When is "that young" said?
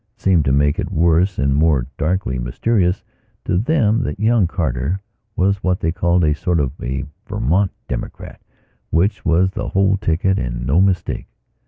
4.01-4.47